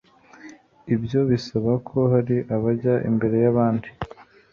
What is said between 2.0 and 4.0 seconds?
hari abajya imbere y'abandi